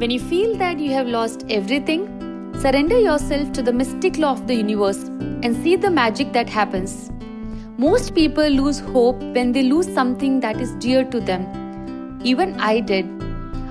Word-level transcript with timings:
When 0.00 0.10
you 0.10 0.18
feel 0.18 0.56
that 0.56 0.78
you 0.78 0.92
have 0.92 1.06
lost 1.06 1.44
everything, 1.50 2.04
surrender 2.58 2.98
yourself 2.98 3.52
to 3.52 3.60
the 3.60 3.70
mystic 3.70 4.16
law 4.16 4.30
of 4.32 4.46
the 4.46 4.54
universe 4.54 5.02
and 5.42 5.54
see 5.54 5.76
the 5.76 5.90
magic 5.90 6.32
that 6.32 6.48
happens. 6.48 7.10
Most 7.76 8.14
people 8.14 8.48
lose 8.48 8.78
hope 8.78 9.20
when 9.34 9.52
they 9.52 9.62
lose 9.62 9.92
something 9.92 10.40
that 10.40 10.58
is 10.58 10.72
dear 10.76 11.04
to 11.04 11.20
them. 11.20 12.18
Even 12.24 12.58
I 12.58 12.80
did. 12.80 13.10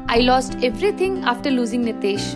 I 0.07 0.19
lost 0.19 0.57
everything 0.61 1.23
after 1.23 1.49
losing 1.49 1.83
Nitesh, 1.83 2.27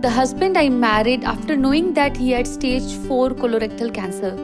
the 0.00 0.10
husband 0.10 0.56
I 0.56 0.68
married 0.68 1.24
after 1.24 1.56
knowing 1.56 1.92
that 1.94 2.16
he 2.16 2.30
had 2.30 2.46
stage 2.46 2.94
4 3.08 3.30
colorectal 3.30 3.92
cancer. 3.92 4.36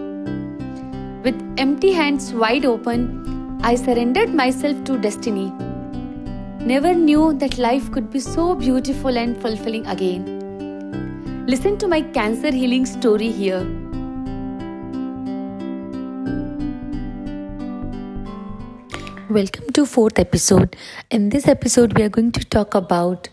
With 1.22 1.40
empty 1.58 1.92
hands 1.92 2.32
wide 2.32 2.64
open, 2.64 3.60
I 3.62 3.76
surrendered 3.76 4.34
myself 4.34 4.82
to 4.82 4.98
destiny 4.98 5.52
never 6.66 6.92
knew 6.92 7.32
that 7.32 7.58
life 7.58 7.92
could 7.92 8.10
be 8.10 8.18
so 8.18 8.52
beautiful 8.56 9.16
and 9.16 9.40
fulfilling 9.40 9.86
again. 9.86 10.24
Listen 11.46 11.78
to 11.78 11.86
my 11.86 12.00
cancer 12.00 12.50
healing 12.50 12.84
story 12.84 13.30
here. 13.30 13.60
Welcome 19.30 19.70
to 19.74 19.86
fourth 19.86 20.18
episode. 20.18 20.74
In 21.08 21.28
this 21.28 21.46
episode 21.46 21.96
we 21.96 22.02
are 22.02 22.08
going 22.08 22.32
to 22.32 22.44
talk 22.44 22.74
about 22.74 23.28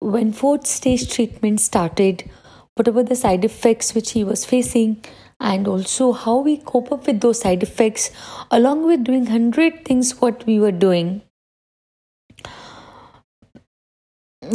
when 0.00 0.30
fourth 0.30 0.66
stage 0.66 1.10
treatment 1.10 1.58
started, 1.62 2.28
what 2.74 2.92
were 2.92 3.02
the 3.02 3.16
side 3.16 3.46
effects 3.46 3.94
which 3.94 4.10
he 4.10 4.24
was 4.24 4.44
facing 4.44 5.02
and 5.40 5.66
also 5.66 6.12
how 6.12 6.36
we 6.36 6.58
cope 6.58 6.92
up 6.92 7.06
with 7.06 7.22
those 7.22 7.40
side 7.40 7.62
effects 7.62 8.10
along 8.50 8.84
with 8.84 9.04
doing 9.04 9.24
100 9.24 9.86
things 9.86 10.20
what 10.20 10.44
we 10.44 10.58
were 10.58 10.70
doing 10.70 11.22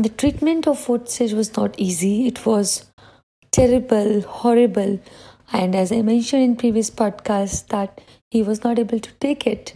the 0.04 0.10
treatment 0.10 0.68
of 0.68 0.80
fourth 0.80 1.10
stage 1.10 1.34
was 1.34 1.56
not 1.56 1.80
easy. 1.80 2.28
It 2.28 2.46
was 2.46 2.86
terrible, 3.52 4.22
horrible. 4.22 5.00
And 5.54 5.76
as 5.76 5.92
I 5.92 6.02
mentioned 6.02 6.44
in 6.44 6.56
previous 6.56 6.90
podcasts, 6.90 7.66
that 7.68 8.02
he 8.30 8.44
was 8.44 8.64
not 8.64 8.80
able 8.80 9.00
to 9.00 9.12
take 9.14 9.48
it. 9.48 9.76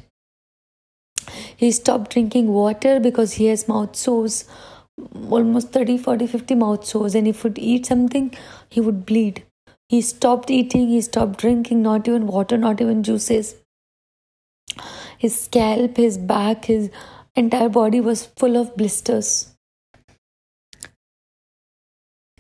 He 1.56 1.72
stopped 1.72 2.12
drinking 2.12 2.50
water 2.50 3.00
because 3.00 3.34
he 3.34 3.46
has 3.46 3.68
mouth 3.68 3.96
sores, 3.96 4.46
almost 5.30 5.72
30, 5.72 5.98
40, 5.98 6.28
50 6.28 6.56
mouth 6.56 6.86
sores. 6.86 7.16
And 7.16 7.28
if 7.28 7.42
he 7.42 7.48
would 7.48 7.60
eat 7.60 7.86
something, 7.86 8.36
he 8.70 8.82
would 8.82 9.06
bleed. 9.06 9.44
He 9.88 10.02
stopped 10.02 10.50
eating, 10.50 10.90
he 10.90 11.02
stopped 11.02 11.40
drinking, 11.40 11.82
not 11.82 12.08
even 12.08 12.28
water, 12.28 12.58
not 12.58 12.82
even 12.82 13.04
juices. 13.04 13.56
His 15.18 15.40
scalp, 15.40 15.98
his 15.98 16.18
back, 16.18 16.66
his 16.66 16.90
entire 17.36 17.70
body 17.70 18.02
was 18.02 18.26
full 18.26 18.58
of 18.58 18.76
blisters 18.76 19.51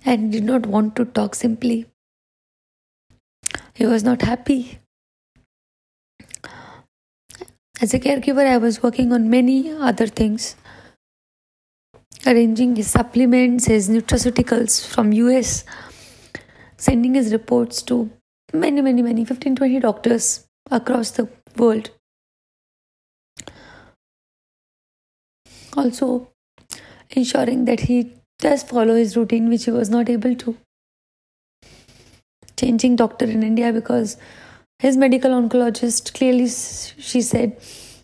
and 0.03 0.31
did 0.31 0.43
not 0.43 0.65
want 0.65 0.95
to 0.95 1.05
talk 1.05 1.35
simply. 1.35 1.85
He 3.73 3.85
was 3.85 4.03
not 4.03 4.21
happy. 4.21 4.79
As 7.81 7.93
a 7.93 7.99
caregiver, 7.99 8.45
I 8.45 8.57
was 8.57 8.83
working 8.83 9.11
on 9.11 9.29
many 9.29 9.71
other 9.71 10.05
things, 10.05 10.55
arranging 12.27 12.75
his 12.75 12.91
supplements, 12.91 13.65
his 13.65 13.89
nutraceuticals 13.89 14.85
from 14.85 15.13
US, 15.13 15.63
sending 16.77 17.15
his 17.15 17.31
reports 17.31 17.81
to 17.83 18.11
many, 18.53 18.81
many, 18.81 19.01
many 19.01 19.25
15, 19.25 19.55
20 19.55 19.79
doctors 19.79 20.47
across 20.69 21.11
the 21.11 21.27
world. 21.57 21.89
Also, 25.75 26.29
ensuring 27.09 27.65
that 27.65 27.81
he 27.81 28.20
just 28.41 28.67
follow 28.67 28.95
his 28.95 29.15
routine, 29.15 29.49
which 29.49 29.65
he 29.65 29.71
was 29.71 29.89
not 29.89 30.09
able 30.09 30.35
to. 30.35 30.57
Changing 32.57 32.95
doctor 32.95 33.25
in 33.25 33.43
India 33.43 33.71
because 33.71 34.17
his 34.79 34.97
medical 34.97 35.31
oncologist 35.31 36.13
clearly 36.13 36.47
she 36.47 37.21
said 37.21 37.57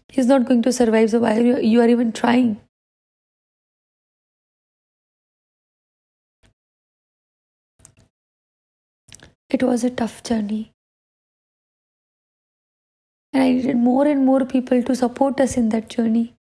he's 0.10 0.28
not 0.28 0.46
going 0.46 0.62
to 0.62 0.72
survive. 0.72 1.10
So 1.10 1.20
why 1.20 1.40
you 1.40 1.82
are 1.82 1.88
even 1.88 2.12
trying? 2.12 2.60
It 9.50 9.64
was 9.64 9.84
a 9.84 9.90
tough 9.90 10.24
journey. 10.24 10.72
And 13.34 13.44
I 13.44 13.52
needed 13.52 13.78
more 13.78 14.06
and 14.06 14.26
more 14.26 14.46
people 14.46 14.84
to 14.84 14.96
support 14.96 15.40
us 15.40 15.58
in 15.58 15.70
that 15.70 15.90
journey 15.90 16.37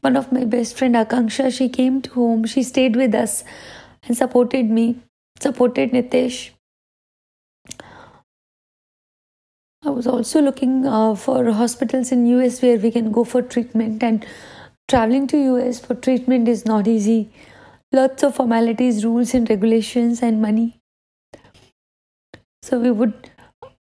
one 0.00 0.16
of 0.16 0.30
my 0.32 0.44
best 0.44 0.76
friend 0.76 0.94
Akanksha, 0.94 1.52
she 1.52 1.68
came 1.68 2.00
to 2.02 2.10
home, 2.10 2.44
she 2.44 2.62
stayed 2.62 2.96
with 2.96 3.14
us 3.14 3.44
and 4.04 4.16
supported 4.16 4.70
me, 4.70 4.96
supported 5.40 5.90
Nitesh. 5.92 6.50
I 9.84 9.90
was 9.90 10.06
also 10.06 10.42
looking 10.42 10.86
uh, 10.86 11.14
for 11.14 11.52
hospitals 11.52 12.10
in 12.12 12.26
US 12.26 12.60
where 12.62 12.78
we 12.78 12.90
can 12.90 13.12
go 13.12 13.24
for 13.24 13.42
treatment 13.42 14.02
and 14.02 14.26
traveling 14.88 15.26
to 15.28 15.36
US 15.54 15.78
for 15.80 15.94
treatment 15.94 16.48
is 16.48 16.64
not 16.64 16.88
easy. 16.88 17.30
Lots 17.92 18.22
of 18.22 18.34
formalities, 18.34 19.04
rules 19.04 19.34
and 19.34 19.48
regulations 19.48 20.20
and 20.22 20.42
money. 20.42 20.80
So 22.62 22.78
we 22.78 22.90
would 22.90 23.30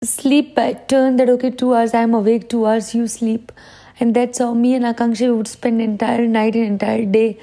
sleep 0.05 0.55
by 0.55 0.73
turn 0.75 1.17
that 1.17 1.31
okay 1.31 1.50
2 1.50 1.75
hours 1.75 1.94
I'm 1.94 2.15
awake 2.15 2.49
2 2.50 2.67
hours 2.67 2.94
you 2.94 3.06
sleep 3.09 3.53
and 3.98 4.14
that's 4.14 4.38
how 4.38 4.52
me 4.54 4.74
and 4.74 4.84
Akanksha 4.84 5.34
would 5.36 5.48
spend 5.48 5.80
entire 5.80 6.26
night 6.26 6.54
and 6.54 6.66
entire 6.66 7.06
day 7.06 7.38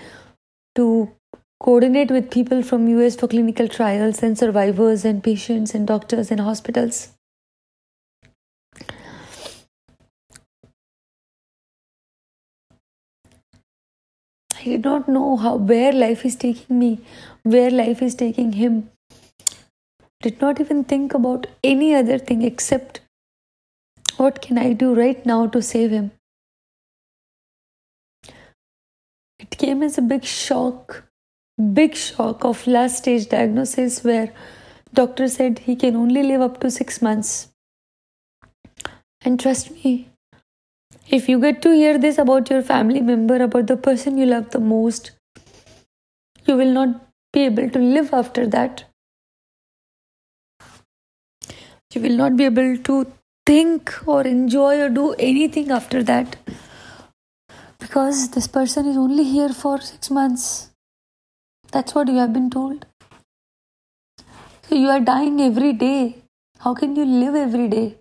to 0.76 1.12
coordinate 1.60 2.12
with 2.12 2.30
people 2.30 2.62
from 2.62 2.88
US 2.90 3.16
for 3.16 3.28
clinical 3.28 3.68
trials 3.68 4.22
and 4.22 4.38
survivors 4.38 5.06
and 5.06 5.24
patients 5.24 5.74
and 5.74 5.88
doctors 5.88 6.30
and 6.30 6.40
hospitals. 6.42 7.10
I 14.60 14.66
did 14.66 14.84
not 14.86 15.10
know 15.10 15.36
how 15.36 15.56
where 15.56 15.92
life 15.92 16.26
is 16.26 16.36
taking 16.36 16.80
me, 16.80 17.02
where 17.44 17.70
life 17.70 18.02
is 18.02 18.16
taking 18.16 18.54
him. 18.54 18.90
Did 20.22 20.40
not 20.40 20.62
even 20.62 20.86
think 20.86 21.14
about 21.14 21.48
any 21.64 21.94
other 21.94 22.18
thing 22.18 22.44
except 22.44 23.02
what 24.16 24.42
can 24.42 24.58
I 24.58 24.72
do 24.72 24.94
right 24.94 25.26
now 25.26 25.48
to 25.48 25.62
save 25.62 25.92
him. 25.92 26.12
Came 29.64 29.84
as 29.84 29.98
a 29.98 30.02
big 30.02 30.26
shock, 30.26 31.04
big 31.74 31.96
shock 31.96 32.44
of 32.44 32.66
last 32.68 32.98
stage 32.98 33.28
diagnosis 33.34 34.04
where 34.04 34.34
doctor 34.94 35.28
said 35.36 35.60
he 35.68 35.76
can 35.84 35.96
only 35.96 36.24
live 36.24 36.42
up 36.42 36.60
to 36.64 36.72
6 36.72 37.02
months. 37.02 37.30
And 39.22 39.40
trust 39.40 39.72
me, 39.72 40.10
if 41.18 41.30
you 41.30 41.40
get 41.40 41.62
to 41.62 41.72
hear 41.74 41.98
this 41.98 42.18
about 42.18 42.50
your 42.50 42.62
family 42.62 43.00
member, 43.12 43.38
about 43.46 43.68
the 43.68 43.78
person 43.78 44.18
you 44.18 44.26
love 44.26 44.50
the 44.50 44.60
most, 44.60 45.12
you 46.46 46.58
will 46.58 46.74
not 46.80 47.00
be 47.32 47.46
able 47.46 47.70
to 47.70 47.80
live 47.80 48.14
after 48.14 48.46
that. 48.48 48.84
You 51.94 52.02
will 52.02 52.18
not 52.18 52.36
be 52.36 52.46
able 52.52 52.76
to 52.90 53.00
think 53.46 53.96
or 54.06 54.22
enjoy 54.28 54.82
or 54.82 54.90
do 54.90 55.14
anything 55.32 55.72
after 55.72 56.04
that 56.04 56.36
because 57.84 58.30
this 58.30 58.48
person 58.48 58.88
is 58.88 58.98
only 58.98 59.24
here 59.26 59.50
for 59.50 59.80
six 59.82 60.10
months. 60.10 60.70
That's 61.72 61.94
what 61.94 62.08
you 62.08 62.16
have 62.18 62.32
been 62.32 62.50
told. 62.50 62.86
So 64.70 64.76
you 64.76 64.88
are 64.88 65.02
dying 65.02 65.42
every 65.42 65.74
day. 65.74 66.24
How 66.60 66.74
can 66.74 66.96
you 66.96 67.06
live 67.06 67.36
every 67.36 67.68
day? 67.68 67.98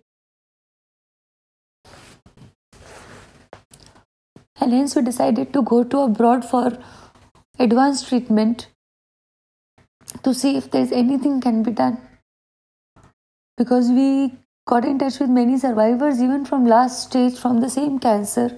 And 4.61 4.73
hence 4.73 4.95
we 4.95 5.03
decided 5.03 5.53
to 5.53 5.63
go 5.63 5.83
to 5.83 6.03
abroad 6.03 6.45
for 6.45 6.79
advanced 7.59 8.09
treatment 8.09 8.69
to 10.23 10.33
see 10.33 10.57
if 10.57 10.71
there's 10.71 10.93
anything 10.93 11.41
can 11.41 11.65
be 11.65 11.73
done. 11.73 12.01
Because 13.57 13.89
we 13.91 14.33
got 14.65 14.85
in 14.85 15.01
touch 15.01 15.19
with 15.19 15.29
many 15.29 15.59
survivors 15.59 16.23
even 16.23 16.45
from 16.45 16.67
last 16.67 17.09
stage 17.09 17.37
from 17.37 17.61
the 17.61 17.69
same 17.69 17.99
cancer 17.99 18.51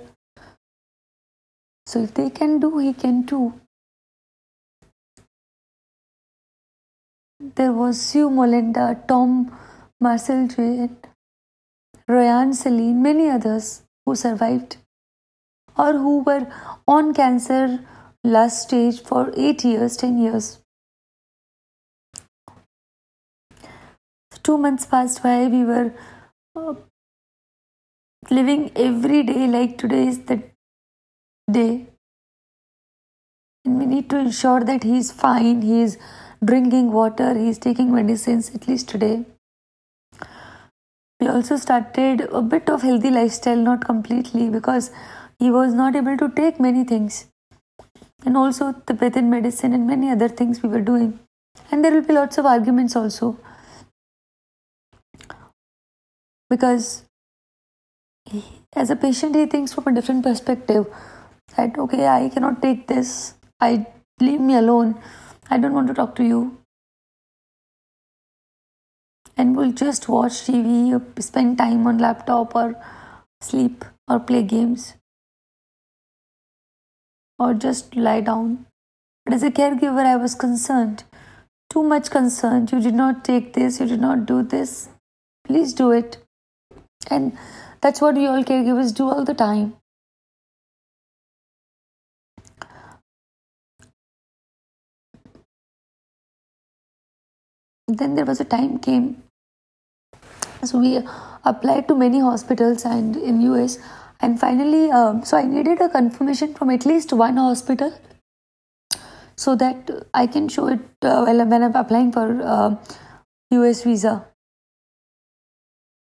so 1.94 2.02
if 2.02 2.12
they 2.14 2.28
can 2.28 2.58
do, 2.58 2.78
he 2.78 2.92
can 2.92 3.24
too. 3.24 3.54
There 7.58 7.72
was 7.72 8.00
Sue 8.00 8.28
Molinda, 8.28 8.86
Tom 9.06 9.56
Marcel 10.00 10.48
Jane, 10.48 10.96
Ryan 12.08 12.52
Celine, 12.52 13.00
many 13.00 13.28
others 13.30 13.82
who 14.04 14.16
survived 14.16 14.76
or 15.78 15.92
who 15.92 16.24
were 16.24 16.48
on 16.88 17.14
cancer 17.14 17.78
last 18.24 18.62
stage 18.62 19.00
for 19.00 19.32
8 19.36 19.64
years, 19.64 19.96
10 19.96 20.18
years. 20.18 20.58
Two 24.42 24.58
months 24.58 24.84
passed 24.86 25.22
by, 25.22 25.46
we 25.46 25.64
were 25.64 25.92
uh, 26.56 26.74
living 28.30 28.72
every 28.74 29.22
day 29.22 29.46
like 29.46 29.78
today 29.78 30.08
is 30.08 30.18
the 30.32 30.53
day. 31.50 31.86
And 33.64 33.78
we 33.78 33.86
need 33.86 34.10
to 34.10 34.18
ensure 34.18 34.60
that 34.60 34.82
he's 34.82 35.10
fine, 35.10 35.62
he's 35.62 35.96
drinking 36.44 36.92
water, 36.92 37.34
he's 37.38 37.58
taking 37.58 37.92
medicines 37.92 38.50
at 38.54 38.68
least 38.68 38.88
today. 38.88 39.24
We 41.20 41.28
also 41.28 41.56
started 41.56 42.22
a 42.32 42.42
bit 42.42 42.68
of 42.68 42.82
healthy 42.82 43.10
lifestyle, 43.10 43.56
not 43.56 43.84
completely, 43.84 44.50
because 44.50 44.90
he 45.38 45.50
was 45.50 45.72
not 45.72 45.96
able 45.96 46.18
to 46.18 46.28
take 46.28 46.60
many 46.60 46.84
things. 46.84 47.26
And 48.26 48.36
also 48.36 48.74
the 48.86 48.94
within 48.94 49.30
medicine 49.30 49.72
and 49.72 49.86
many 49.86 50.10
other 50.10 50.28
things 50.28 50.62
we 50.62 50.68
were 50.68 50.80
doing. 50.80 51.18
And 51.70 51.84
there 51.84 51.92
will 51.92 52.02
be 52.02 52.12
lots 52.12 52.36
of 52.36 52.46
arguments 52.46 52.96
also. 52.96 53.38
Because 56.50 57.04
he, 58.26 58.44
as 58.74 58.90
a 58.90 58.96
patient, 58.96 59.34
he 59.34 59.46
thinks 59.46 59.72
from 59.72 59.88
a 59.88 59.94
different 59.94 60.22
perspective 60.22 60.86
that, 61.56 61.78
okay, 61.78 62.06
I 62.08 62.28
cannot 62.28 62.60
take 62.62 62.86
this. 62.86 63.34
I 63.60 63.86
leave 64.20 64.40
me 64.40 64.54
alone. 64.54 65.00
I 65.50 65.58
don't 65.58 65.74
want 65.74 65.88
to 65.88 65.94
talk 65.94 66.14
to 66.16 66.24
you. 66.24 66.58
And 69.36 69.56
we'll 69.56 69.72
just 69.72 70.08
watch 70.08 70.32
TV 70.32 71.00
spend 71.22 71.58
time 71.58 71.86
on 71.86 71.98
laptop 71.98 72.54
or 72.54 72.76
sleep 73.40 73.84
or 74.08 74.20
play 74.20 74.42
games 74.42 74.94
or 77.38 77.54
just 77.54 77.96
lie 77.96 78.20
down. 78.20 78.66
But 79.24 79.34
as 79.34 79.42
a 79.42 79.50
caregiver, 79.50 80.04
I 80.06 80.16
was 80.16 80.34
concerned, 80.34 81.04
too 81.70 81.82
much 81.82 82.10
concerned. 82.10 82.70
You 82.72 82.80
did 82.80 82.94
not 82.94 83.24
take 83.24 83.54
this, 83.54 83.80
you 83.80 83.86
did 83.86 84.00
not 84.00 84.26
do 84.26 84.42
this. 84.42 84.88
Please 85.44 85.72
do 85.72 85.90
it. 85.90 86.18
And 87.10 87.36
that's 87.80 88.00
what 88.00 88.14
we 88.14 88.26
all 88.26 88.44
caregivers 88.44 88.94
do 88.94 89.08
all 89.08 89.24
the 89.24 89.34
time. 89.34 89.74
Then 97.94 98.14
there 98.14 98.24
was 98.24 98.40
a 98.40 98.44
time 98.44 98.78
came. 98.78 99.22
So 100.62 100.78
we 100.78 101.00
applied 101.44 101.88
to 101.88 101.94
many 101.94 102.20
hospitals 102.20 102.84
and 102.84 103.16
in 103.16 103.40
us 103.42 103.78
and 104.20 104.40
finally 104.40 104.90
um, 104.90 105.22
so 105.24 105.36
i 105.36 105.44
needed 105.44 105.80
a 105.80 105.88
confirmation 105.88 106.54
from 106.54 106.70
at 106.70 106.86
least 106.86 107.12
one 107.12 107.36
hospital 107.36 107.92
so 109.36 109.54
that 109.54 109.90
i 110.14 110.26
can 110.26 110.48
show 110.48 110.66
it 110.68 110.80
uh, 111.02 111.24
when 111.24 111.62
i'm 111.62 111.74
applying 111.74 112.12
for 112.12 112.26
uh, 112.42 112.76
us 113.52 113.82
visa. 113.84 114.26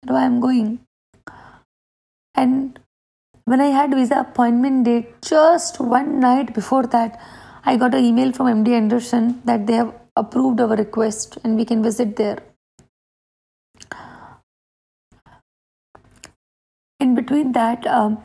Where 0.05 0.17
i'm 0.17 0.39
going. 0.39 0.79
And 2.35 2.79
when 3.45 3.61
i 3.61 3.69
had 3.77 3.93
visa 3.99 4.19
appointment 4.19 4.83
date 4.85 5.09
just 5.21 5.79
one 5.79 6.19
night 6.19 6.53
before 6.53 6.83
that 6.95 7.19
i 7.65 7.77
got 7.77 7.95
an 7.95 8.05
email 8.09 8.31
from 8.31 8.47
md 8.47 8.75
anderson 8.81 9.41
that 9.45 9.65
they 9.67 9.73
have 9.73 9.93
approved 10.21 10.61
our 10.61 10.75
request 10.75 11.37
and 11.43 11.55
we 11.55 11.65
can 11.65 11.83
visit 11.83 12.15
there. 12.15 12.39
In 16.99 17.15
between 17.15 17.51
that, 17.53 17.87
um, 17.87 18.23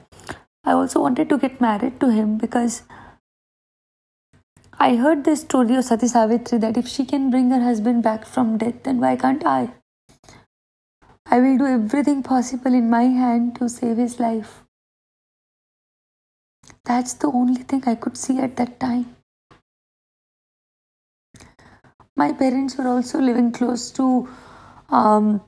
I 0.65 0.73
also 0.73 1.01
wanted 1.01 1.29
to 1.31 1.39
get 1.39 1.61
married 1.61 1.99
to 2.01 2.11
him 2.11 2.37
because 2.37 2.83
I 4.79 4.97
heard 4.97 5.25
this 5.25 5.41
story 5.41 5.75
of 5.77 5.85
Sati 5.85 6.07
Savitri 6.07 6.59
that 6.59 6.77
if 6.77 6.87
she 6.87 7.05
can 7.07 7.31
bring 7.31 7.51
her 7.51 7.63
husband 7.63 8.03
back 8.03 8.27
from 8.27 8.59
death, 8.59 8.83
then 8.83 9.01
why 9.01 9.17
can't 9.17 9.47
I? 9.47 9.71
I 11.25 11.41
will 11.41 11.57
do 11.59 11.67
everything 11.67 12.23
possible 12.23 12.75
in 12.75 12.91
my 12.91 13.05
hand 13.05 13.57
to 13.57 13.69
save 13.69 13.97
his 13.97 14.21
life. 14.21 14.63
That's 16.85 17.15
the 17.15 17.29
only 17.29 17.63
thing 17.63 17.83
I 17.87 17.95
could 17.95 18.17
see 18.17 18.39
at 18.39 18.57
that 18.57 18.79
time 18.79 19.16
my 22.17 22.33
parents 22.33 22.77
were 22.77 22.89
also 22.89 23.21
living 23.21 23.53
close 23.53 23.91
to 23.93 24.29
um, 24.89 25.43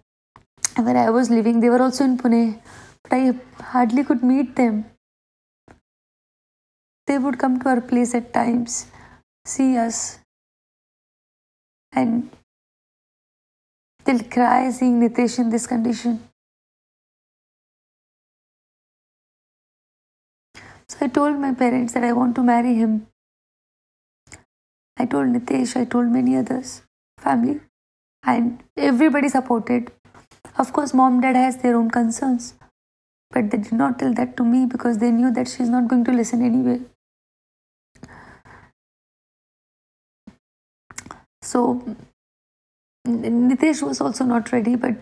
where 0.76 0.96
I 0.96 1.10
was 1.10 1.30
living. 1.30 1.60
They 1.60 1.70
were 1.70 1.82
also 1.82 2.04
in 2.04 2.18
Pune, 2.18 2.60
but 3.02 3.12
I 3.12 3.34
hardly 3.62 4.04
could 4.04 4.22
meet 4.22 4.54
them. 4.54 4.84
They 7.06 7.18
would 7.18 7.38
come 7.38 7.58
to 7.60 7.68
our 7.70 7.80
place 7.80 8.14
at 8.14 8.34
times, 8.34 8.86
see 9.46 9.78
us, 9.78 10.18
and 11.92 12.30
they'll 14.04 14.24
cry 14.24 14.70
seeing 14.70 15.00
Nitesh 15.00 15.38
in 15.38 15.48
this 15.48 15.66
condition. 15.66 16.20
So 20.90 20.98
I 21.00 21.08
told 21.08 21.38
my 21.38 21.54
parents 21.54 21.94
that 21.94 22.04
I 22.04 22.12
want 22.12 22.34
to 22.36 22.42
marry 22.42 22.74
him. 22.74 23.06
Told 25.10 25.28
Nitesh, 25.28 25.74
I 25.80 25.84
told 25.84 26.08
many 26.08 26.36
others, 26.36 26.82
family, 27.18 27.60
and 28.24 28.62
everybody 28.76 29.28
supported. 29.28 29.90
Of 30.58 30.72
course, 30.72 30.92
mom, 30.92 31.20
dad 31.22 31.36
has 31.36 31.56
their 31.58 31.76
own 31.76 31.90
concerns, 31.90 32.54
but 33.30 33.50
they 33.50 33.58
did 33.58 33.72
not 33.72 33.98
tell 33.98 34.12
that 34.14 34.36
to 34.36 34.44
me 34.44 34.66
because 34.66 34.98
they 34.98 35.10
knew 35.10 35.32
that 35.32 35.48
she's 35.48 35.70
not 35.70 35.88
going 35.88 36.04
to 36.04 36.12
listen 36.12 36.44
anyway. 36.44 36.80
So, 41.40 41.96
Nitesh 43.06 43.82
was 43.82 44.02
also 44.02 44.24
not 44.24 44.52
ready, 44.52 44.76
but 44.76 44.96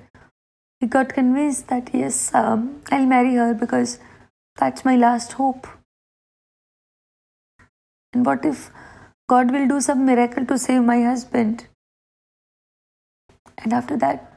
he 0.79 0.87
got 0.87 1.09
convinced 1.09 1.67
that 1.69 1.91
yes, 1.93 2.32
um, 2.32 2.82
I'll 2.93 3.06
marry 3.06 3.35
her 3.35 3.55
because 3.55 3.99
that's 4.56 4.85
my 4.85 4.94
last 4.94 5.32
hope. 5.32 5.67
And 8.12 8.25
what 8.25 8.44
if 8.44 8.70
God 9.28 9.50
will 9.50 9.67
do 9.67 9.81
some 9.81 10.06
miracle 10.06 10.46
to 10.46 10.56
save 10.56 10.82
my 10.82 11.02
husband. 11.02 11.67
And 13.58 13.73
after 13.73 13.96
that, 13.96 14.37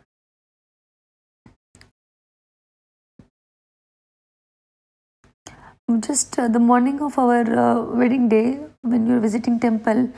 just 6.01 6.39
uh, 6.39 6.47
the 6.47 6.59
morning 6.59 7.01
of 7.01 7.19
our 7.19 7.41
uh, 7.41 7.83
wedding 7.95 8.29
day, 8.29 8.59
when 8.81 9.07
we 9.07 9.13
were 9.13 9.19
visiting 9.19 9.59
temple, 9.59 10.11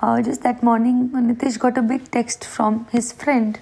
uh, 0.00 0.22
just 0.22 0.42
that 0.42 0.62
morning, 0.62 1.10
Nitesh 1.10 1.58
got 1.58 1.76
a 1.76 1.82
big 1.82 2.10
text 2.10 2.44
from 2.44 2.86
his 2.92 3.12
friend. 3.12 3.60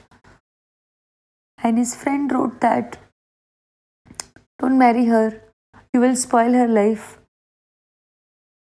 And 1.63 1.79
his 1.79 1.97
friend 1.97 2.31
wrote 2.31 2.61
that, 2.61 2.99
Don't 4.61 4.79
marry 4.79 5.07
her, 5.07 5.43
you 5.93 6.01
will 6.01 6.15
spoil 6.15 6.53
her 6.53 6.69
life. 6.69 7.19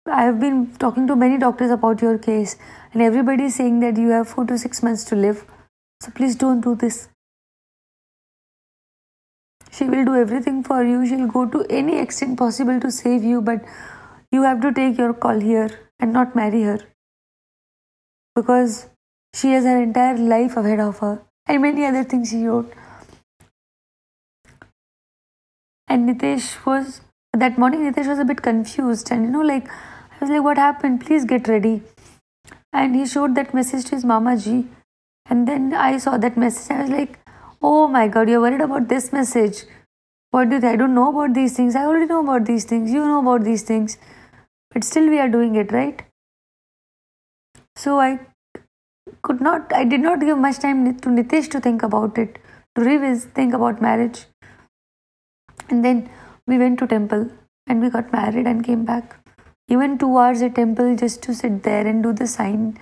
I 0.05 0.23
have 0.23 0.39
been 0.39 0.75
talking 0.75 1.07
to 1.07 1.15
many 1.15 1.37
doctors 1.37 1.71
about 1.71 2.01
your 2.01 2.17
case, 2.17 2.57
and 2.91 3.01
everybody 3.01 3.45
is 3.45 3.55
saying 3.55 3.79
that 3.79 3.95
you 3.97 4.09
have 4.09 4.27
four 4.27 4.45
to 4.45 4.57
six 4.57 4.83
months 4.83 5.05
to 5.05 5.15
live. 5.15 5.45
So 6.01 6.11
please 6.11 6.35
don't 6.35 6.59
do 6.59 6.75
this. 6.75 7.07
She 9.71 9.85
will 9.85 10.03
do 10.03 10.15
everything 10.15 10.61
for 10.61 10.83
you. 10.83 11.05
She'll 11.07 11.27
go 11.27 11.45
to 11.45 11.65
any 11.69 11.99
extent 11.99 12.37
possible 12.37 12.81
to 12.81 12.91
save 12.91 13.23
you, 13.23 13.41
but 13.41 13.63
you 14.29 14.43
have 14.43 14.61
to 14.61 14.73
take 14.73 14.97
your 14.97 15.13
call 15.13 15.39
here 15.39 15.69
and 15.99 16.11
not 16.11 16.35
marry 16.35 16.63
her. 16.63 16.79
Because 18.35 18.89
she 19.33 19.53
has 19.53 19.63
her 19.63 19.81
entire 19.81 20.17
life 20.17 20.57
ahead 20.57 20.81
of 20.81 20.99
her, 20.99 21.21
and 21.47 21.61
many 21.61 21.85
other 21.85 22.03
things 22.03 22.29
she 22.29 22.45
wrote. 22.45 22.73
And 25.87 26.09
Nitesh 26.09 26.65
was 26.65 27.01
that 27.31 27.57
morning. 27.57 27.89
Nitesh 27.89 28.07
was 28.07 28.19
a 28.19 28.25
bit 28.25 28.41
confused, 28.41 29.09
and 29.11 29.23
you 29.23 29.31
know, 29.31 29.41
like 29.41 29.67
was 30.23 30.31
like, 30.31 30.43
What 30.43 30.57
happened? 30.57 31.05
Please 31.05 31.25
get 31.25 31.47
ready. 31.47 31.81
And 32.71 32.95
he 32.95 33.05
showed 33.05 33.35
that 33.35 33.53
message 33.53 33.85
to 33.85 33.95
his 33.95 34.05
Mama 34.05 34.37
Ji. 34.37 34.65
And 35.29 35.47
then 35.47 35.73
I 35.73 35.97
saw 35.97 36.17
that 36.17 36.37
message. 36.37 36.71
I 36.71 36.81
was 36.81 36.89
like, 36.89 37.19
Oh 37.61 37.87
my 37.87 38.07
god, 38.07 38.29
you're 38.29 38.41
worried 38.41 38.61
about 38.61 38.89
this 38.89 39.11
message. 39.13 39.63
What 40.31 40.49
do 40.49 40.55
you 40.55 40.61
think? 40.61 40.73
I 40.73 40.75
don't 40.75 40.95
know 40.95 41.09
about 41.09 41.33
these 41.35 41.55
things. 41.55 41.75
I 41.75 41.85
already 41.85 42.07
know 42.07 42.21
about 42.21 42.45
these 42.45 42.65
things. 42.65 42.91
You 42.91 43.05
know 43.05 43.19
about 43.19 43.43
these 43.43 43.63
things. 43.63 43.97
But 44.71 44.83
still, 44.83 45.07
we 45.07 45.19
are 45.19 45.29
doing 45.29 45.55
it, 45.55 45.71
right? 45.71 46.01
So 47.75 47.99
I 47.99 48.19
could 49.21 49.41
not, 49.41 49.71
I 49.73 49.83
did 49.83 50.01
not 50.01 50.19
give 50.21 50.37
much 50.37 50.59
time 50.59 50.99
to 50.99 51.09
Nitesh 51.09 51.49
to 51.51 51.59
think 51.59 51.83
about 51.83 52.17
it, 52.17 52.39
to 52.75 52.83
revisit, 52.83 53.33
think 53.33 53.53
about 53.53 53.81
marriage. 53.81 54.25
And 55.69 55.85
then 55.85 56.09
we 56.47 56.57
went 56.57 56.79
to 56.79 56.87
temple 56.87 57.29
and 57.67 57.81
we 57.81 57.89
got 57.89 58.11
married 58.11 58.47
and 58.47 58.63
came 58.63 58.85
back. 58.85 59.22
Even 59.73 59.97
two 59.97 60.17
hours 60.17 60.41
at 60.47 60.55
temple 60.55 60.95
just 60.95 61.21
to 61.23 61.33
sit 61.33 61.63
there 61.63 61.87
and 61.87 62.03
do 62.03 62.13
the 62.13 62.27
sign 62.27 62.77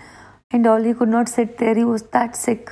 and 0.52 0.68
all. 0.68 0.84
He 0.84 0.94
could 0.94 1.10
not 1.10 1.30
sit 1.30 1.58
there. 1.58 1.76
He 1.76 1.86
was 1.86 2.04
that 2.16 2.36
sick. 2.36 2.72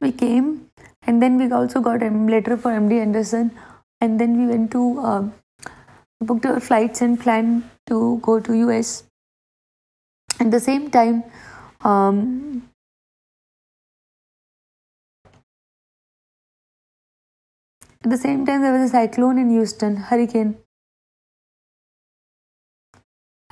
We 0.00 0.12
came 0.12 0.70
and 1.02 1.22
then 1.22 1.36
we 1.38 1.50
also 1.50 1.80
got 1.80 2.02
a 2.02 2.10
letter 2.10 2.56
for 2.56 2.70
MD 2.70 3.00
Anderson 3.00 3.50
and 4.00 4.20
then 4.20 4.36
we 4.38 4.46
went 4.46 4.70
to 4.72 4.98
uh, 5.00 5.22
booked 6.20 6.46
our 6.46 6.60
flights 6.60 7.02
and 7.02 7.20
planned 7.20 7.64
to 7.86 8.18
go 8.22 8.40
to 8.40 8.54
US. 8.68 9.04
At 10.40 10.50
the 10.50 10.60
same 10.60 10.90
time, 10.90 11.24
um, 11.82 12.68
At 18.04 18.10
the 18.10 18.18
same 18.18 18.44
time, 18.46 18.60
there 18.62 18.72
was 18.72 18.90
a 18.90 18.92
cyclone 18.92 19.38
in 19.38 19.50
Houston, 19.50 19.96
hurricane. 19.96 20.56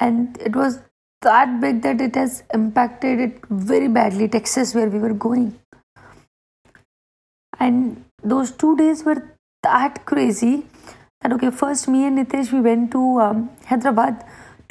and 0.02 0.40
it 0.40 0.56
was 0.56 0.80
that 1.22 1.60
big 1.60 1.82
that 1.82 2.00
it 2.00 2.16
has 2.20 2.42
impacted 2.58 3.20
it 3.26 3.38
very 3.72 3.90
badly 3.96 4.28
texas 4.36 4.74
where 4.78 4.88
we 4.94 5.02
were 5.04 5.14
going 5.24 5.46
and 7.60 8.04
those 8.34 8.52
two 8.62 8.72
days 8.82 9.04
were 9.08 9.20
that 9.68 10.04
crazy 10.12 10.54
and 11.20 11.36
okay 11.36 11.52
first 11.62 11.88
me 11.94 12.04
and 12.08 12.22
nitesh 12.22 12.52
we 12.56 12.62
went 12.68 12.90
to 12.96 13.04
um, 13.26 13.48
hyderabad 13.70 14.24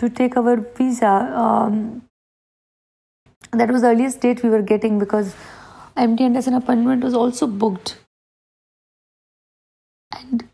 to 0.03 0.09
take 0.21 0.38
our 0.43 0.57
visa 0.81 1.13
um, 1.45 1.79
that 3.63 3.75
was 3.75 3.81
the 3.81 3.91
earliest 3.93 4.21
date 4.27 4.43
we 4.43 4.50
were 4.50 4.61
getting 4.61 5.00
because 5.00 5.33
MD 5.97 6.21
Anderson 6.21 6.53
appointment 6.53 7.03
was 7.03 7.13
also 7.13 7.47
booked. 7.47 8.00
And, 10.22 10.48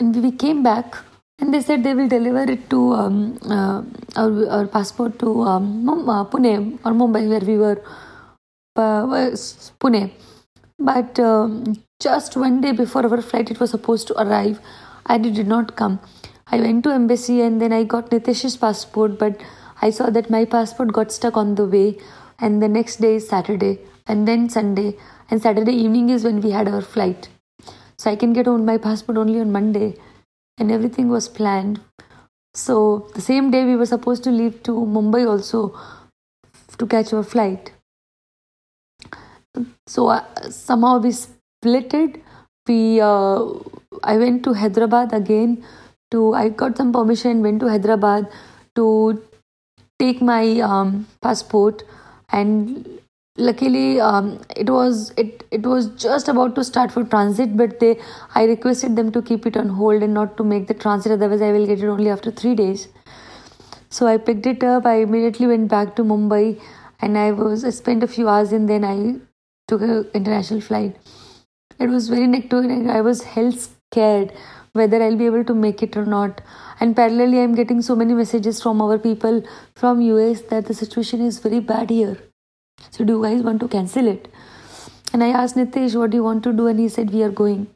and 0.00 0.22
we 0.22 0.32
came 0.32 0.62
back 0.62 0.96
and 1.38 1.52
they 1.52 1.60
said 1.60 1.82
they 1.82 1.94
will 1.94 2.08
deliver 2.08 2.42
it 2.50 2.68
to 2.70 2.92
um, 2.94 3.38
uh, 3.50 3.82
our, 4.16 4.48
our 4.48 4.66
passport 4.66 5.18
to 5.20 5.42
um, 5.42 5.88
uh, 5.88 6.24
Pune 6.24 6.78
or 6.84 6.92
Mumbai 6.92 7.28
where 7.28 7.40
we 7.40 7.58
were 7.58 7.82
uh, 8.76 9.06
Pune. 9.80 10.10
But 10.78 11.18
um, 11.18 11.82
just 12.00 12.36
one 12.36 12.60
day 12.60 12.72
before 12.72 13.06
our 13.06 13.22
flight, 13.22 13.50
it 13.50 13.60
was 13.60 13.70
supposed 13.70 14.08
to 14.08 14.20
arrive, 14.20 14.60
and 15.06 15.26
it 15.26 15.34
did 15.34 15.46
not 15.46 15.76
come. 15.76 16.00
I 16.48 16.60
went 16.60 16.84
to 16.84 16.90
embassy 16.90 17.40
and 17.40 17.62
then 17.62 17.72
I 17.72 17.84
got 17.84 18.10
Nitesh's 18.10 18.56
passport, 18.56 19.18
but 19.18 19.40
I 19.80 19.90
saw 19.90 20.10
that 20.10 20.30
my 20.30 20.44
passport 20.44 20.92
got 20.92 21.12
stuck 21.12 21.36
on 21.36 21.54
the 21.54 21.66
way, 21.66 21.98
and 22.38 22.62
the 22.62 22.68
next 22.68 22.96
day 22.96 23.16
is 23.16 23.28
Saturday, 23.28 23.78
and 24.06 24.26
then 24.26 24.48
Sunday, 24.48 24.96
and 25.30 25.40
Saturday 25.40 25.72
evening 25.72 26.10
is 26.10 26.24
when 26.24 26.40
we 26.40 26.50
had 26.50 26.68
our 26.68 26.82
flight. 26.82 27.28
So 27.96 28.10
I 28.10 28.16
can 28.16 28.32
get 28.32 28.48
on 28.48 28.64
my 28.64 28.78
passport 28.78 29.18
only 29.18 29.40
on 29.40 29.52
Monday, 29.52 29.94
and 30.58 30.72
everything 30.72 31.08
was 31.08 31.28
planned. 31.28 31.80
So 32.54 33.08
the 33.14 33.20
same 33.20 33.50
day 33.50 33.64
we 33.64 33.76
were 33.76 33.86
supposed 33.86 34.24
to 34.24 34.30
leave 34.30 34.62
to 34.64 34.72
Mumbai 34.72 35.26
also 35.28 35.78
to 36.78 36.86
catch 36.86 37.12
our 37.12 37.22
flight. 37.22 37.72
So 39.86 40.08
uh, 40.08 40.24
somehow 40.50 40.98
we 40.98 41.12
split 41.12 41.94
it. 41.94 42.22
We 42.66 43.00
uh, 43.00 43.44
I 44.02 44.16
went 44.16 44.44
to 44.44 44.54
Hyderabad 44.54 45.12
again. 45.12 45.64
To 46.10 46.34
I 46.34 46.48
got 46.50 46.76
some 46.76 46.92
permission, 46.92 47.42
went 47.42 47.60
to 47.60 47.68
Hyderabad 47.68 48.28
to 48.74 49.22
take 49.98 50.20
my 50.20 50.60
um, 50.60 51.06
passport 51.20 51.84
and 52.30 53.00
luckily 53.38 53.98
um, 53.98 54.38
it 54.56 54.68
was 54.68 55.10
it 55.16 55.44
it 55.50 55.62
was 55.66 55.88
just 55.96 56.28
about 56.28 56.54
to 56.54 56.62
start 56.62 56.92
for 56.92 57.02
transit 57.02 57.56
but 57.56 57.80
they 57.80 57.98
i 58.34 58.44
requested 58.44 58.94
them 58.94 59.10
to 59.10 59.22
keep 59.22 59.46
it 59.46 59.56
on 59.56 59.70
hold 59.70 60.02
and 60.02 60.12
not 60.12 60.36
to 60.36 60.44
make 60.44 60.66
the 60.66 60.74
transit 60.74 61.12
otherwise 61.12 61.40
i 61.40 61.50
will 61.50 61.66
get 61.66 61.80
it 61.80 61.88
only 61.88 62.10
after 62.10 62.30
3 62.30 62.54
days. 62.54 62.88
So 63.88 64.06
i 64.06 64.18
picked 64.18 64.44
it 64.46 64.62
up 64.62 64.84
i 64.84 64.96
immediately 64.96 65.46
went 65.46 65.68
back 65.68 65.96
to 65.96 66.04
mumbai 66.04 66.60
and 67.00 67.16
i 67.16 67.30
was 67.30 67.64
i 67.64 67.70
spent 67.70 68.02
a 68.02 68.06
few 68.06 68.28
hours 68.28 68.52
and 68.52 68.68
then 68.68 68.84
i 68.84 69.14
took 69.66 69.80
an 69.80 70.10
international 70.12 70.60
flight. 70.60 70.96
It 71.78 71.88
was 71.88 72.08
very 72.10 72.26
neck 72.26 72.52
i 72.52 73.00
was 73.00 73.22
hell 73.22 73.50
scared 73.52 74.34
whether 74.74 75.02
i'll 75.02 75.16
be 75.16 75.26
able 75.26 75.44
to 75.44 75.54
make 75.54 75.82
it 75.82 75.96
or 75.96 76.04
not. 76.04 76.42
And 76.80 76.94
parallelly 76.94 77.42
i'm 77.42 77.54
getting 77.54 77.80
so 77.80 77.96
many 77.96 78.12
messages 78.12 78.60
from 78.60 78.82
our 78.82 78.98
people 78.98 79.42
from 79.74 80.00
us 80.00 80.42
that 80.50 80.66
the 80.66 80.74
situation 80.74 81.22
is 81.22 81.38
very 81.38 81.60
bad 81.60 81.88
here 81.88 82.18
so 82.90 83.04
do 83.04 83.14
you 83.14 83.22
guys 83.22 83.42
want 83.42 83.60
to 83.60 83.68
cancel 83.68 84.06
it? 84.06 84.28
And 85.12 85.22
i 85.24 85.28
asked 85.28 85.56
nitesh 85.56 85.94
what 85.98 86.10
do 86.10 86.16
you 86.16 86.24
want 86.24 86.42
to 86.44 86.52
do? 86.52 86.66
And 86.66 86.80
he 86.80 86.88
said 86.88 87.10
we 87.10 87.22
are 87.22 87.30
going. 87.30 87.66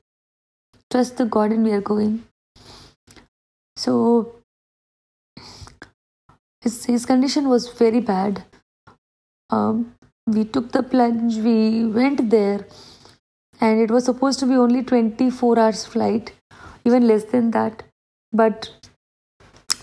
Trust 0.91 1.17
the 1.19 1.25
god 1.25 1.53
and 1.53 1.65
we 1.65 1.73
are 1.73 1.81
going. 1.81 2.25
So 3.77 4.37
his, 6.63 6.85
his 6.85 7.07
condition 7.07 7.49
was 7.49 7.69
very 7.69 8.01
bad. 8.01 8.45
Um, 9.51 9.95
we 10.27 10.45
took 10.45 10.73
the 10.73 10.83
plunge 10.83 11.37
we 11.37 11.87
went 11.87 12.31
there 12.31 12.67
and 13.61 13.81
it 13.81 13.91
was 13.91 14.05
supposed 14.05 14.41
to 14.41 14.47
be 14.47 14.57
only 14.57 14.83
24 14.83 15.59
hours 15.59 15.85
flight 15.87 16.33
even 16.85 17.07
less 17.07 17.25
than 17.25 17.51
that. 17.53 17.83
But 18.33 18.71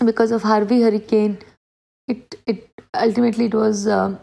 because 0.04 0.30
of 0.30 0.42
Harvey 0.42 0.82
hurricane, 0.82 1.38
it 2.08 2.36
it 2.46 2.68
ultimately 2.94 3.46
it 3.46 3.54
was 3.54 3.86
uh, 3.86 4.16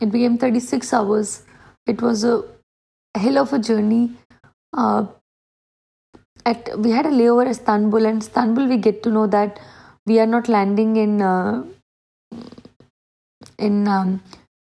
it 0.00 0.10
became 0.10 0.38
36 0.38 0.92
hours. 0.92 1.42
It 1.86 2.02
was 2.02 2.24
a 2.24 2.42
hell 3.16 3.38
of 3.38 3.52
a 3.52 3.58
journey. 3.58 4.12
Uh, 4.76 5.06
at 6.44 6.78
we 6.78 6.90
had 6.90 7.06
a 7.06 7.10
layover 7.10 7.44
at 7.44 7.50
Istanbul, 7.50 8.06
and 8.06 8.22
Istanbul 8.22 8.66
we 8.68 8.76
get 8.76 9.02
to 9.02 9.10
know 9.10 9.26
that 9.26 9.58
we 10.06 10.20
are 10.20 10.26
not 10.26 10.48
landing 10.48 10.96
in 10.96 11.20
uh, 11.20 11.64
in 13.58 13.88
um, 13.88 14.22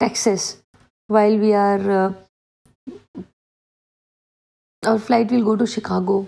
Texas 0.01 0.63
while 1.09 1.37
we 1.37 1.53
are. 1.53 1.91
Uh, 1.91 2.13
our 4.87 4.99
flight 4.99 5.31
will 5.31 5.45
go 5.45 5.57
to 5.57 5.67
Chicago 5.67 6.27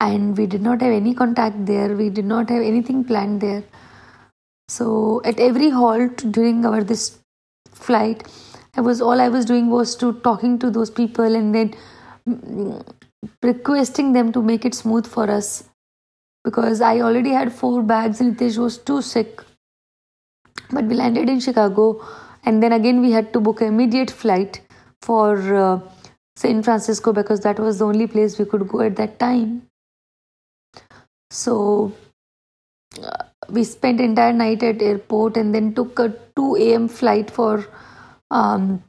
and 0.00 0.36
we 0.36 0.46
did 0.46 0.60
not 0.60 0.80
have 0.82 0.92
any 0.92 1.14
contact 1.14 1.64
there 1.66 1.94
we 1.96 2.10
did 2.10 2.24
not 2.24 2.50
have 2.50 2.62
anything 2.62 3.04
planned 3.04 3.40
there 3.40 3.62
so 4.68 5.20
at 5.24 5.38
every 5.38 5.70
halt 5.70 6.24
during 6.32 6.66
our 6.66 6.82
this 6.82 7.04
flight. 7.86 8.26
I 8.76 8.80
was 8.80 9.00
all 9.00 9.20
i 9.24 9.28
was 9.28 9.44
doing 9.50 9.70
was 9.70 9.94
to 10.02 10.12
talking 10.26 10.58
to 10.64 10.70
those 10.76 10.90
people 10.90 11.36
and 11.40 11.54
then 11.54 11.74
requesting 13.42 14.12
them 14.12 14.32
to 14.32 14.42
make 14.42 14.64
it 14.64 14.74
smooth 14.74 15.06
for 15.06 15.30
us. 15.30 15.64
Because 16.44 16.80
i 16.80 17.00
already 17.00 17.30
had 17.30 17.52
four 17.62 17.82
bags 17.82 18.20
and 18.20 18.36
Nitesh 18.36 18.58
was 18.58 18.78
too 18.78 19.00
sick. 19.02 19.42
But 20.70 20.84
we 20.84 20.94
landed 20.94 21.28
in 21.28 21.40
chicago 21.40 21.88
and 22.44 22.62
then 22.62 22.72
again 22.72 23.00
we 23.00 23.12
had 23.12 23.32
to 23.34 23.40
book 23.40 23.60
an 23.60 23.68
immediate 23.68 24.10
flight 24.10 24.60
for 25.02 25.54
uh, 25.54 25.80
san 26.36 26.62
francisco 26.62 27.12
because 27.12 27.40
that 27.40 27.58
was 27.58 27.78
the 27.78 27.86
only 27.86 28.06
place 28.06 28.38
we 28.38 28.44
could 28.44 28.66
go 28.68 28.80
at 28.80 28.96
that 28.96 29.18
time. 29.18 29.62
So 31.30 31.92
we 33.48 33.64
spent 33.64 34.00
entire 34.00 34.32
night 34.32 34.62
at 34.62 34.82
airport 34.82 35.36
and 35.36 35.54
then 35.54 35.74
took 35.74 35.98
a 35.98 36.14
2 36.36 36.56
a.m. 36.56 36.88
flight 36.88 37.30
for 37.30 37.66
um, 38.30 38.82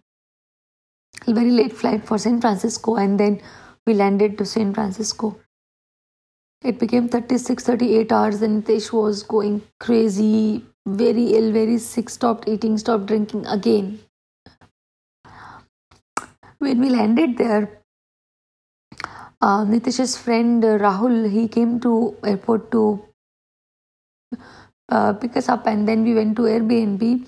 a 1.28 1.34
very 1.34 1.52
late 1.52 1.74
flight 1.74 2.06
for 2.06 2.18
San 2.18 2.42
Francisco 2.42 2.96
and 2.96 3.20
then 3.20 3.42
we 3.86 3.94
landed 3.94 4.38
to 4.38 4.46
San 4.46 4.74
Francisco. 4.74 5.40
It 6.64 6.80
became 6.80 7.10
36, 7.10 7.64
38 7.64 8.12
hours 8.12 8.42
and 8.42 8.66
Nitesh 8.66 8.92
was 8.92 9.22
going 9.22 9.62
crazy, 9.80 10.66
very 10.88 11.36
ill, 11.36 11.52
very 11.52 11.78
sick, 11.78 12.10
stopped 12.10 12.48
eating, 12.48 12.78
stopped 12.78 13.06
drinking 13.06 13.46
again. 13.46 14.00
When 16.58 16.80
we 16.82 16.90
landed 16.90 17.38
there, 17.38 17.82
uh, 19.42 19.66
Nitesh's 19.66 20.18
friend 20.18 20.64
uh, 20.66 20.80
Rahul, 20.80 21.30
he 21.30 21.48
came 21.48 21.80
to 21.82 22.16
airport 22.24 22.72
to 22.72 23.06
pick 25.14 25.36
us 25.38 25.50
up, 25.50 25.68
and 25.68 25.88
then 25.88 26.04
we 26.04 26.14
went 26.14 26.36
to 26.38 26.44
Airbnb, 26.44 27.28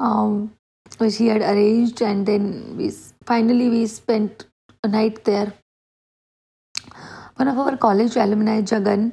um, 0.00 0.52
which 0.98 1.16
he 1.16 1.28
had 1.28 1.42
arranged, 1.42 2.02
and 2.02 2.26
then 2.26 2.76
we 2.76 2.90
finally 3.24 3.68
we 3.68 3.86
spent 3.86 4.46
a 4.84 4.88
night 4.88 5.24
there. 5.24 5.52
One 7.36 7.48
of 7.48 7.58
our 7.58 7.76
college 7.76 8.16
alumni, 8.16 8.60
Jagan, 8.60 9.12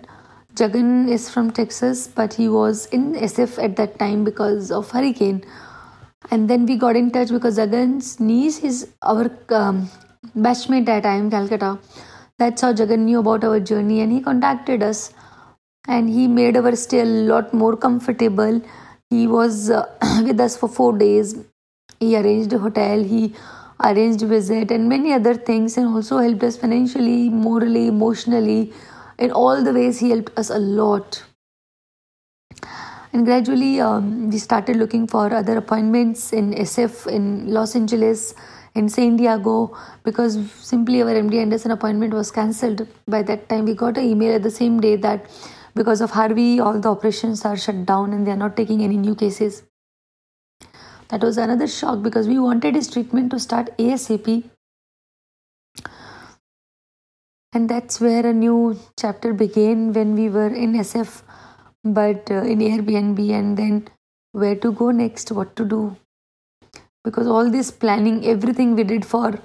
Jagan 0.54 1.10
is 1.10 1.30
from 1.30 1.52
Texas, 1.52 2.08
but 2.08 2.34
he 2.34 2.50
was 2.50 2.88
in 2.88 3.14
SF 3.14 3.64
at 3.64 3.76
that 3.76 3.98
IIM 4.00 4.26
because 4.26 4.72
of 4.72 4.90
hurricane. 4.92 5.44
And 6.32 6.50
then 6.50 6.66
we 6.66 6.76
got 6.76 6.96
in 6.96 7.12
touch 7.12 7.30
because 7.30 7.58
Jagan's 7.58 8.20
niece 8.20 8.60
is 8.64 8.90
our 9.02 9.30
um, 9.50 9.90
batchmate 10.36 10.90
at 10.90 11.04
time, 11.04 11.30
Calcutta. 11.30 11.80
That's 12.40 12.62
how 12.62 12.74
Jagan 12.74 13.00
knew 13.00 13.20
about 13.20 13.44
our 13.44 13.60
journey 13.60 14.02
and 14.02 14.12
he 14.12 14.20
contacted 14.20 14.84
us 14.84 15.14
and 15.88 16.10
he 16.10 16.28
made 16.28 16.58
our 16.58 16.76
stay 16.76 17.00
a 17.02 17.06
lot 17.06 17.54
more 17.54 17.76
comfortable. 17.76 18.62
He 19.10 19.26
was 19.28 19.70
uh, 19.70 19.86
with 20.24 20.40
us 20.40 20.58
for 20.58 20.68
four 20.68 20.98
days. 20.98 21.36
He 22.00 22.16
arranged 22.18 22.54
a 22.54 22.60
hotel, 22.60 23.04
he 23.04 23.34
arranged 23.84 24.22
visit 24.22 24.72
and 24.72 24.90
many 24.90 25.14
other 25.14 25.34
things 25.34 25.78
and 25.78 25.88
also 25.88 26.18
helped 26.18 26.44
us 26.44 26.58
financially, 26.58 27.30
morally, 27.30 27.88
emotionally. 27.88 28.74
In 29.18 29.32
all 29.32 29.64
the 29.64 29.74
ways, 29.74 30.00
he 30.00 30.10
helped 30.10 30.38
us 30.38 30.50
a 30.50 30.60
lot. 30.60 31.24
And 33.14 33.26
gradually, 33.26 33.80
um, 33.80 34.30
we 34.30 34.38
started 34.38 34.76
looking 34.76 35.08
for 35.08 35.34
other 35.34 35.58
appointments 35.58 36.34
in 36.34 36.54
SF 36.54 37.08
in 37.08 37.52
Los 37.52 37.76
Angeles 37.76 38.36
in 38.76 38.90
San 38.90 39.18
Diego 39.18 39.76
because 40.04 40.38
simply 40.52 41.02
our 41.02 41.10
MD 41.10 41.42
Anderson 41.42 41.72
appointment 41.72 42.14
was 42.14 42.30
cancelled. 42.32 42.88
By 43.08 43.24
that 43.24 43.50
time, 43.50 43.66
we 43.66 43.74
got 43.74 43.98
an 43.98 44.04
email 44.04 44.36
at 44.36 44.44
the 44.44 44.52
same 44.52 44.80
day 44.80 44.98
that 44.98 45.26
because 45.78 46.02
of 46.02 46.12
Harvey, 46.12 46.60
all 46.60 46.80
the 46.80 46.90
operations 46.90 47.46
are 47.46 47.56
shut 47.56 47.86
down 47.86 48.12
and 48.12 48.28
they 48.28 48.32
are 48.32 48.44
not 48.44 48.58
taking 48.58 48.84
any 48.84 48.98
new 48.98 49.16
cases. 49.16 49.64
That 51.10 51.22
was 51.22 51.38
another 51.38 51.68
shock 51.68 52.02
because 52.02 52.28
we 52.28 52.40
wanted 52.40 52.76
his 52.76 52.90
treatment 52.90 53.32
to 53.32 53.40
start 53.40 53.78
ASAP. 53.78 54.44
And 57.54 57.70
that's 57.70 58.02
where 58.02 58.26
a 58.26 58.34
new 58.34 58.78
chapter 59.00 59.34
began 59.34 59.94
when 59.94 60.16
we 60.16 60.30
were 60.30 60.54
in 60.54 60.74
SF 60.74 61.22
but 61.94 62.30
uh, 62.30 62.44
in 62.44 62.60
Airbnb, 62.60 63.32
and 63.32 63.58
then 63.58 63.88
where 64.32 64.56
to 64.56 64.72
go 64.72 64.92
next, 64.92 65.32
what 65.32 65.56
to 65.56 65.66
do. 65.66 65.96
Because 67.04 67.28
all 67.28 67.50
this 67.50 67.72
planning, 67.72 68.26
everything 68.26 68.76
we 68.76 68.84
did 68.84 69.06
for 69.06 69.40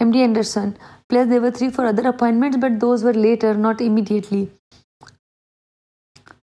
MD 0.00 0.16
Anderson, 0.16 0.76
plus 1.08 1.28
there 1.28 1.40
were 1.40 1.50
three, 1.50 1.70
four 1.70 1.86
other 1.86 2.08
appointments, 2.08 2.56
but 2.56 2.80
those 2.80 3.04
were 3.04 3.12
later, 3.12 3.54
not 3.54 3.80
immediately. 3.80 4.50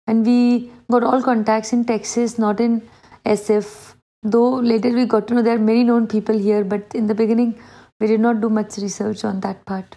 And 0.08 0.24
we 0.26 0.72
got 0.90 1.04
all 1.04 1.22
contacts 1.22 1.72
in 1.74 1.84
Texas, 1.84 2.38
not 2.38 2.60
in 2.60 2.80
SF. 3.24 3.94
Though 4.22 4.54
later 4.54 4.90
we 4.90 5.04
got 5.04 5.28
to 5.28 5.34
know 5.34 5.42
there 5.42 5.56
are 5.56 5.58
many 5.58 5.84
known 5.84 6.06
people 6.06 6.36
here, 6.36 6.64
but 6.64 6.94
in 6.94 7.06
the 7.06 7.14
beginning, 7.14 7.60
we 8.00 8.06
did 8.06 8.20
not 8.20 8.40
do 8.40 8.48
much 8.48 8.78
research 8.78 9.22
on 9.24 9.40
that 9.40 9.66
part. 9.66 9.96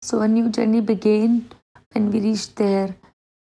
So 0.00 0.22
a 0.22 0.28
new 0.28 0.48
journey 0.48 0.80
began 0.80 1.50
when 1.92 2.10
we 2.10 2.20
reached 2.20 2.56
there, 2.56 2.96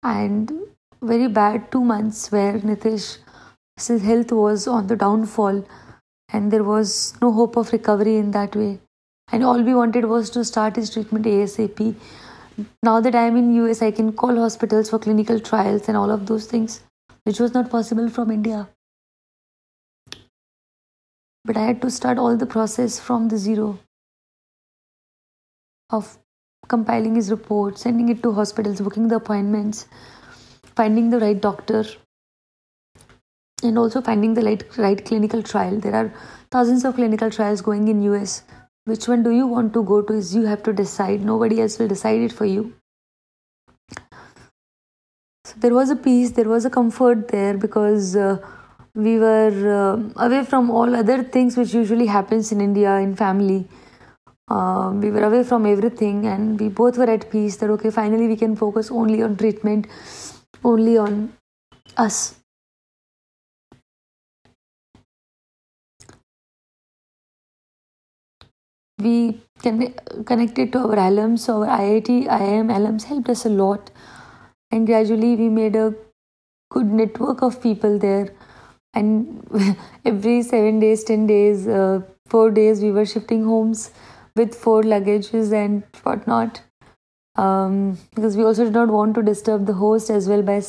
and 0.03 0.53
very 1.01 1.27
bad 1.27 1.73
two 1.73 1.83
months 1.83 2.31
where 2.31 2.59
Nitesh's 2.59 4.03
health 4.03 4.31
was 4.31 4.69
on 4.69 4.89
the 4.89 4.97
downfall, 4.97 5.67
and 6.29 6.53
there 6.53 6.65
was 6.65 7.15
no 7.23 7.33
hope 7.33 7.57
of 7.57 7.73
recovery 7.73 8.19
in 8.19 8.31
that 8.33 8.55
way. 8.55 8.79
And 9.33 9.45
all 9.45 9.63
we 9.63 9.75
wanted 9.75 10.05
was 10.07 10.31
to 10.31 10.45
start 10.45 10.77
his 10.77 10.91
treatment 10.91 11.25
ASAP. 11.25 11.95
Now 12.83 13.01
that 13.01 13.15
I 13.15 13.27
am 13.27 13.37
in 13.37 13.55
US, 13.55 13.81
I 13.81 13.91
can 13.91 14.13
call 14.13 14.37
hospitals 14.37 14.91
for 14.91 14.99
clinical 14.99 15.39
trials 15.39 15.89
and 15.89 15.97
all 15.97 16.11
of 16.11 16.27
those 16.27 16.47
things, 16.47 16.83
which 17.25 17.39
was 17.39 17.55
not 17.55 17.71
possible 17.71 18.09
from 18.09 18.31
India. 18.31 18.69
But 21.45 21.57
I 21.57 21.65
had 21.65 21.81
to 21.83 21.91
start 21.91 22.19
all 22.19 22.37
the 22.37 22.47
process 22.47 22.99
from 22.99 23.29
the 23.29 23.39
zero 23.39 23.79
of 25.91 26.19
compiling 26.69 27.15
his 27.15 27.31
report, 27.31 27.79
sending 27.79 28.09
it 28.09 28.23
to 28.23 28.33
hospitals, 28.33 28.81
booking 28.81 29.09
the 29.09 29.17
appointments, 29.17 29.87
finding 30.77 31.11
the 31.11 31.19
right 31.19 31.41
doctor, 31.41 31.85
and 33.63 33.79
also 33.79 34.01
finding 34.01 34.35
the 34.35 34.43
right, 34.43 34.79
right 34.79 35.05
clinical 35.05 35.43
trial. 35.43 35.79
There 35.79 35.95
are 35.95 36.13
thousands 36.51 36.85
of 36.85 36.95
clinical 36.95 37.31
trials 37.31 37.61
going 37.61 37.89
in 37.89 38.03
US. 38.03 38.43
Which 38.85 39.07
one 39.09 39.23
do 39.23 39.31
you 39.31 39.47
want 39.47 39.73
to 39.75 39.83
go 39.83 40.03
to 40.03 40.15
is 40.15 40.35
you 40.35 40.47
have 40.47 40.63
to 40.65 40.73
decide. 40.73 41.25
Nobody 41.25 41.61
else 41.61 41.79
will 41.79 41.89
decide 41.89 42.21
it 42.21 42.33
for 42.33 42.47
you. 42.47 42.73
So 45.45 45.55
there 45.57 45.75
was 45.75 45.91
a 45.91 45.97
peace, 45.97 46.33
there 46.33 46.49
was 46.49 46.65
a 46.65 46.71
comfort 46.71 47.29
there 47.29 47.57
because 47.59 48.17
uh, 48.17 48.39
we 48.95 49.19
were 49.19 50.03
uh, 50.17 50.25
away 50.25 50.45
from 50.45 50.71
all 50.71 50.95
other 50.95 51.23
things 51.23 51.57
which 51.57 51.75
usually 51.75 52.07
happens 52.07 52.53
in 52.53 52.61
India 52.61 52.97
in 52.97 53.15
family. 53.15 53.67
Uh, 54.49 54.91
we 54.95 55.11
were 55.11 55.23
away 55.23 55.45
from 55.45 55.67
everything 55.67 56.27
and 56.27 56.59
we 56.59 56.69
both 56.69 56.99
were 56.99 57.09
at 57.09 57.31
peace 57.31 57.57
that 57.59 57.71
okay 57.71 57.91
finally 57.91 58.27
we 58.27 58.35
can 58.37 58.57
focus 58.57 58.91
only 58.91 59.23
on 59.23 59.37
treatment 59.37 59.87
only 60.65 60.99
on 60.99 61.33
us 61.97 62.40
we 69.01 69.41
can 69.63 69.93
connected 70.25 70.73
to 70.73 70.79
our 70.79 70.97
alums. 70.97 71.49
Our 71.49 71.67
iit 71.79 72.09
iim 72.09 72.73
alums 72.77 73.05
helped 73.05 73.29
us 73.29 73.45
a 73.45 73.49
lot. 73.49 73.91
And 74.71 74.87
gradually 74.87 75.37
we 75.37 75.49
made 75.49 75.77
a 75.77 75.95
good 76.71 76.87
network 76.87 77.43
of 77.43 77.63
people 77.63 77.99
there. 77.99 78.29
And 78.95 79.47
every 80.05 80.43
seven 80.43 80.81
days, 80.81 81.05
ten 81.05 81.27
days, 81.27 81.67
uh, 81.69 82.03
four 82.27 82.51
days, 82.51 82.81
we 82.81 82.91
were 82.91 83.07
shifting 83.07 83.45
homes 83.45 83.91
with 84.37 84.55
four 84.55 84.83
luggages 84.83 85.53
and 85.53 85.83
whatnot. 86.03 86.63
Um, 87.37 87.99
because 88.15 88.37
we 88.37 88.45
also 88.45 88.65
did 88.65 88.73
not 88.73 88.89
want 88.89 89.15
to 89.15 89.23
disturb 89.23 89.67
the 89.67 89.75
host 89.75 90.11
as 90.11 90.29
well 90.29 90.43
by 90.43 90.63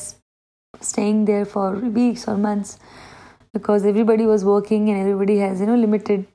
staying 0.80 1.26
there 1.26 1.46
for 1.46 1.72
weeks 1.76 2.28
or 2.28 2.38
months. 2.38 2.80
Because 3.54 3.86
everybody 3.86 4.26
was 4.26 4.46
working 4.46 4.89
and 4.89 5.00
everybody 5.00 5.38
has 5.39 5.60
you 5.60 5.65
know 5.65 5.76
limited 5.76 6.26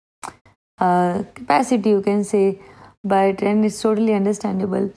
uh, 0.79 1.23
capacity 1.35 1.91
you 1.91 2.03
can 2.03 2.25
say 2.25 2.59
but 3.05 3.43
and 3.43 3.65
it's 3.65 3.81
totally 3.81 4.15
understandable 4.15 4.93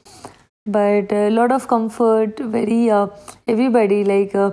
but 0.65 1.11
a 1.11 1.29
lot 1.29 1.51
of 1.51 1.67
comfort 1.67 2.39
very 2.39 2.89
uh, 2.89 3.07
everybody 3.47 4.03
like 4.03 4.35
uh, 4.35 4.51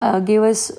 uh 0.00 0.20
gave 0.20 0.42
us 0.42 0.70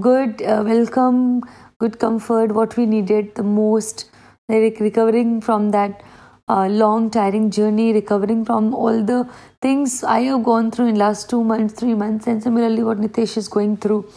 good 0.00 0.42
uh, 0.42 0.62
welcome, 0.64 1.42
good 1.78 1.98
comfort, 1.98 2.52
what 2.52 2.76
we 2.76 2.86
needed 2.86 3.34
the 3.34 3.42
most. 3.42 4.10
Like 4.48 4.80
recovering 4.80 5.40
from 5.40 5.70
that 5.70 6.02
uh, 6.48 6.66
long, 6.66 7.10
tiring 7.10 7.50
journey, 7.50 7.92
recovering 7.92 8.44
from 8.44 8.74
all 8.74 9.02
the 9.02 9.28
things 9.62 10.04
I 10.04 10.20
have 10.20 10.44
gone 10.44 10.70
through 10.70 10.88
in 10.88 10.96
last 10.96 11.30
two 11.30 11.42
months, 11.42 11.74
three 11.74 11.94
months, 11.94 12.26
and 12.26 12.42
similarly 12.42 12.82
what 12.82 12.98
Nitesh 12.98 13.36
is 13.36 13.48
going 13.48 13.76
through. 13.76 14.10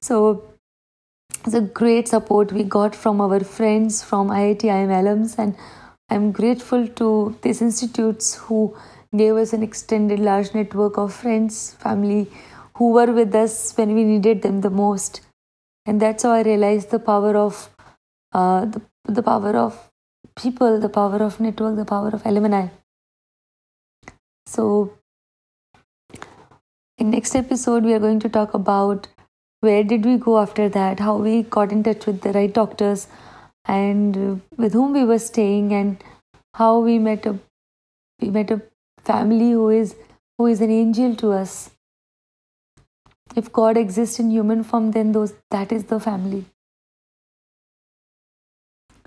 So 0.00 0.44
a 1.48 1.60
great 1.60 2.08
support 2.08 2.52
we 2.52 2.62
got 2.62 2.94
from 2.94 3.20
our 3.20 3.40
friends 3.40 4.02
from 4.02 4.28
IIT 4.28 4.62
IIM 4.62 4.92
alums, 5.00 5.38
and 5.38 5.56
I'm 6.08 6.30
grateful 6.30 6.86
to 6.86 7.36
these 7.42 7.60
institutes 7.60 8.34
who 8.34 8.76
gave 9.16 9.34
us 9.36 9.52
an 9.52 9.62
extended 9.62 10.18
large 10.18 10.54
network 10.54 10.96
of 10.96 11.12
friends, 11.12 11.74
family, 11.74 12.30
who 12.74 12.92
were 12.92 13.12
with 13.12 13.34
us 13.34 13.76
when 13.76 13.94
we 13.94 14.04
needed 14.04 14.42
them 14.42 14.60
the 14.60 14.70
most. 14.70 15.20
And 15.84 16.00
that's 16.00 16.22
how 16.22 16.30
I 16.30 16.42
realized 16.42 16.90
the 16.90 16.98
power 16.98 17.36
of 17.36 17.68
uh, 18.32 18.66
the, 18.66 18.82
the 19.04 19.22
power 19.22 19.56
of 19.56 19.90
people, 20.36 20.78
the 20.78 20.88
power 20.88 21.22
of 21.22 21.40
network, 21.40 21.76
the 21.76 21.84
power 21.84 22.08
of 22.08 22.24
alumni. 22.24 22.68
So, 24.46 24.92
in 26.98 27.10
next 27.10 27.34
episode, 27.34 27.84
we 27.84 27.94
are 27.94 27.98
going 27.98 28.20
to 28.20 28.28
talk 28.28 28.54
about 28.54 29.08
where 29.62 29.82
did 29.84 30.04
we 30.04 30.16
go 30.16 30.38
after 30.38 30.68
that, 30.68 31.00
how 31.00 31.16
we 31.16 31.42
got 31.56 31.72
in 31.72 31.82
touch 31.88 32.06
with 32.06 32.20
the 32.22 32.32
right 32.32 32.52
doctors, 32.52 33.06
and 33.64 34.16
with 34.56 34.72
whom 34.72 34.92
we 34.92 35.04
were 35.04 35.20
staying, 35.24 35.72
and 35.72 36.02
how 36.54 36.70
we 36.80 36.98
met 36.98 37.26
a 37.26 37.38
we 38.20 38.30
met 38.30 38.50
a 38.50 38.60
family 39.10 39.52
who 39.52 39.68
is 39.70 39.94
who 40.38 40.48
is 40.54 40.60
an 40.60 40.72
angel 40.78 41.14
to 41.22 41.30
us. 41.42 41.70
If 43.36 43.52
god 43.60 43.78
exists 43.82 44.18
in 44.24 44.30
human 44.30 44.64
form 44.72 44.90
then 44.98 45.12
those 45.12 45.34
that 45.50 45.72
is 45.78 45.84
the 45.92 46.00
family. 46.00 46.44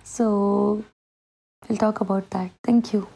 So 0.03 0.85
we'll 1.67 1.77
talk 1.77 2.01
about 2.07 2.29
that. 2.31 2.51
Thank 2.63 2.93
you 2.93 3.07